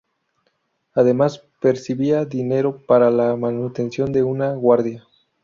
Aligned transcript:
Además, 0.95 1.43
percibía 1.61 2.25
dinero 2.25 2.81
para 2.87 3.11
la 3.11 3.35
manutención 3.35 4.11
de 4.11 4.23
una 4.23 4.53
guardia. 4.55 5.05